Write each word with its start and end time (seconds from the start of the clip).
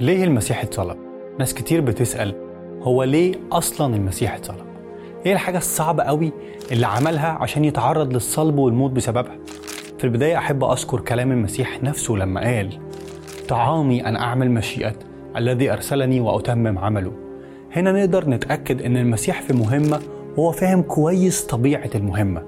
ليه 0.00 0.24
المسيح 0.24 0.62
اتصلب؟ 0.62 0.96
ناس 1.38 1.54
كتير 1.54 1.80
بتسأل 1.80 2.34
هو 2.82 3.02
ليه 3.02 3.34
أصلا 3.52 3.96
المسيح 3.96 4.34
اتصلب؟ 4.34 4.66
إيه 5.26 5.32
الحاجة 5.32 5.58
الصعبة 5.58 6.02
قوي 6.02 6.32
اللي 6.72 6.86
عملها 6.86 7.28
عشان 7.28 7.64
يتعرض 7.64 8.12
للصلب 8.12 8.58
والموت 8.58 8.90
بسببها؟ 8.90 9.38
في 9.98 10.04
البداية 10.04 10.38
أحب 10.38 10.64
أذكر 10.64 11.00
كلام 11.00 11.32
المسيح 11.32 11.82
نفسه 11.82 12.14
لما 12.14 12.40
قال 12.40 12.78
طعامي 13.48 14.06
أن 14.06 14.16
أعمل 14.16 14.50
مشيئة 14.50 14.94
الذي 15.36 15.72
أرسلني 15.72 16.20
وأتمم 16.20 16.78
عمله 16.78 17.12
هنا 17.72 17.92
نقدر 17.92 18.28
نتأكد 18.30 18.82
أن 18.82 18.96
المسيح 18.96 19.42
في 19.42 19.52
مهمة 19.52 20.00
وهو 20.36 20.52
فاهم 20.52 20.82
كويس 20.82 21.42
طبيعة 21.42 21.90
المهمة 21.94 22.42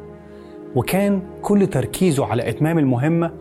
وكان 0.77 1.23
كل 1.43 1.67
تركيزه 1.67 2.27
على 2.27 2.49
إتمام 2.49 2.79
المهمة 2.79 3.33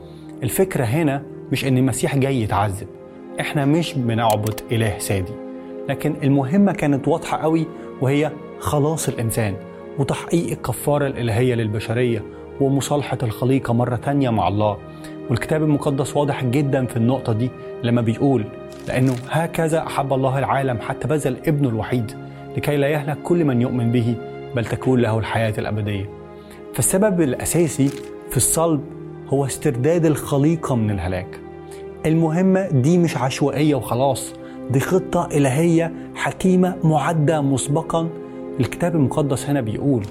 الفكرة 0.44 0.84
هنا 0.84 1.24
مش 1.52 1.66
أن 1.66 1.78
المسيح 1.78 2.18
جاي 2.18 2.42
يتعذب 2.42 2.88
إحنا 3.42 3.66
مش 3.66 3.94
بنعبد 3.94 4.60
إله 4.72 4.98
سادي. 5.00 5.34
لكن 5.90 6.16
المهمة 6.24 6.72
كانت 6.72 7.08
واضحة 7.08 7.38
قوي 7.38 7.68
وهي 8.02 8.32
خلاص 8.60 9.10
الإنسان 9.10 9.56
وتحقيق 10.00 10.52
الكفارة 10.52 11.08
الإلهية 11.08 11.56
للبشرية 11.56 12.24
ومصالحة 12.62 13.18
الخليقة 13.24 13.74
مرة 13.74 13.96
تانية 13.96 14.30
مع 14.30 14.48
الله. 14.48 14.78
والكتاب 15.30 15.64
المقدس 15.64 16.18
واضح 16.18 16.44
جدا 16.44 16.86
في 16.86 16.98
النقطة 16.98 17.34
دي 17.34 17.50
لما 17.84 18.02
بيقول 18.02 18.46
لأنه 18.88 19.16
هكذا 19.30 19.88
أحب 19.88 20.14
الله 20.14 20.40
العالم 20.40 20.80
حتى 20.80 21.08
بذل 21.08 21.38
ابنه 21.48 21.70
الوحيد 21.70 22.12
لكي 22.58 22.78
لا 22.78 22.88
يهلك 22.88 23.18
كل 23.24 23.46
من 23.46 23.62
يؤمن 23.62 23.92
به 23.92 24.16
بل 24.56 24.66
تكون 24.66 25.00
له 25.00 25.20
الحياة 25.20 25.54
الأبدية. 25.58 26.10
فالسبب 26.74 27.22
الأساسي 27.22 27.88
في 28.30 28.38
الصلب 28.38 28.82
هو 29.28 29.46
استرداد 29.46 30.06
الخليقة 30.06 30.76
من 30.76 30.92
الهلاك. 30.92 31.40
المهمة 32.06 32.68
دي 32.70 32.98
مش 32.98 33.18
عشوائية 33.18 33.76
وخلاص 33.76 34.34
دي 34.70 34.80
خطة 34.80 35.30
إلهية 35.32 35.92
حكيمة 36.16 36.76
معدة 36.84 37.42
مسبقا. 37.42 38.10
الكتاب 38.60 38.96
المقدس 38.96 39.50
هنا 39.50 39.62
بيقول 39.62 40.04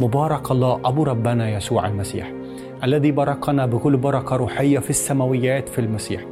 مبارك 0.00 0.50
الله 0.50 0.80
أبو 0.84 1.02
ربنا 1.02 1.50
يسوع 1.50 1.86
المسيح 1.86 2.32
الذي 2.84 3.10
باركنا 3.10 3.66
بكل 3.66 3.96
بركة 3.96 4.36
روحية 4.36 4.78
في 4.78 4.90
السماويات 4.90 5.68
في 5.68 5.78
المسيح 5.80 6.24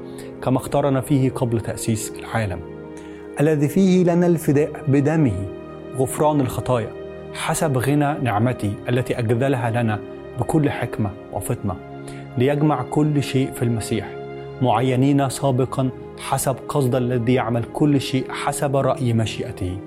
كما 0.42 0.56
اختارنا 0.56 1.00
فيه 1.00 1.30
قبل 1.30 1.60
تأسيس 1.60 2.12
العالم. 2.18 2.60
الذي 3.40 3.68
فيه 3.68 4.04
لنا 4.04 4.26
الفداء 4.26 4.70
بدمه 4.88 5.46
غفران 5.98 6.40
الخطايا 6.40 6.90
حسب 7.34 7.78
غنى 7.78 8.14
نعمتي 8.22 8.72
التي 8.88 9.18
أجذلها 9.18 9.70
لنا 9.82 9.98
بكل 10.40 10.70
حكمة 10.70 11.10
وفطنة 11.32 11.74
ليجمع 12.38 12.82
كل 12.82 13.22
شيء 13.22 13.50
في 13.52 13.62
المسيح. 13.62 14.21
معينين 14.62 15.28
سابقا 15.28 15.90
حسب 16.18 16.56
قصد 16.68 16.94
الذي 16.94 17.34
يعمل 17.34 17.64
كل 17.72 18.00
شيء 18.00 18.24
حسب 18.30 18.76
رأي 18.76 19.12
مشيئته. 19.12 19.78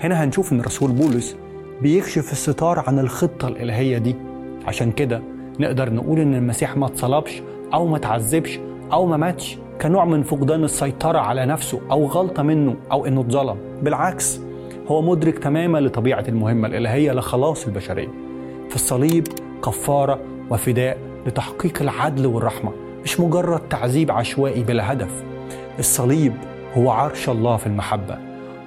هنا 0.00 0.24
هنشوف 0.24 0.52
إن 0.52 0.60
رسول 0.60 0.92
بولس 0.92 1.36
بيكشف 1.82 2.32
الستار 2.32 2.78
عن 2.86 2.98
الخطة 2.98 3.48
الإلهية 3.48 3.98
دي. 3.98 4.16
عشان 4.66 4.92
كده 4.92 5.22
نقدر 5.60 5.92
نقول 5.92 6.20
إن 6.20 6.34
المسيح 6.34 6.76
ما 6.76 6.86
اتصلبش 6.86 7.42
أو 7.74 7.86
ما 7.86 7.98
تعذبش 7.98 8.58
أو 8.92 9.06
ما 9.06 9.16
ماتش 9.16 9.58
كنوع 9.80 10.04
من 10.04 10.22
فقدان 10.22 10.64
السيطرة 10.64 11.18
على 11.18 11.46
نفسه 11.46 11.80
أو 11.90 12.06
غلطة 12.06 12.42
منه 12.42 12.76
أو 12.92 13.06
إنه 13.06 13.20
اتظلم. 13.20 13.56
بالعكس 13.82 14.40
هو 14.88 15.02
مدرك 15.02 15.38
تماما 15.38 15.78
لطبيعة 15.78 16.24
المهمة 16.28 16.68
الإلهية 16.68 17.12
لخلاص 17.12 17.66
البشرية. 17.66 18.08
في 18.68 18.74
الصليب 18.74 19.28
كفارة 19.64 20.20
وفداء 20.50 20.98
لتحقيق 21.26 21.82
العدل 21.82 22.26
والرحمة. 22.26 22.72
مش 23.04 23.20
مجرد 23.20 23.68
تعذيب 23.68 24.10
عشوائي 24.10 24.62
بلا 24.62 24.92
هدف. 24.92 25.24
الصليب 25.78 26.34
هو 26.74 26.90
عرش 26.90 27.28
الله 27.28 27.56
في 27.56 27.66
المحبة 27.66 28.18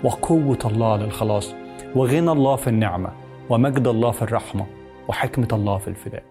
وقوة 0.04 0.60
الله 0.66 0.98
للخلاص 0.98 1.54
وغنى 1.96 2.32
الله 2.32 2.56
في 2.56 2.68
النعمة 2.68 3.10
ومجد 3.50 3.88
الله 3.88 4.12
في 4.12 4.22
الرحمة 4.22 4.66
وحكمة 5.08 5.48
الله 5.54 5.78
في 5.78 5.88
الفداء. 5.88 6.24